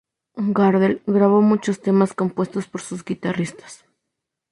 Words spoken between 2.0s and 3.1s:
compuestos por sus